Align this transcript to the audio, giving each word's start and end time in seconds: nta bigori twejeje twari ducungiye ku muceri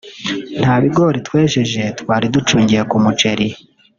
nta 0.61 0.75
bigori 0.83 1.17
twejeje 1.27 1.83
twari 1.99 2.25
ducungiye 2.33 2.81
ku 2.89 2.97
muceri 3.03 3.47